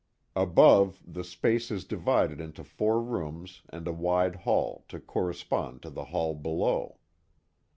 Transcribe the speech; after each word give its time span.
Above, 0.35 0.99
the 1.05 1.23
space 1.23 1.69
is 1.69 1.85
divided 1.85 2.41
into 2.41 2.63
four 2.63 2.99
rooms 2.99 3.61
and 3.69 3.87
a 3.87 3.91
wide 3.93 4.35
hall 4.37 4.83
to 4.87 4.99
correspond 4.99 5.79
to 5.79 5.91
the 5.91 6.05
hall 6.05 6.33
below. 6.33 6.97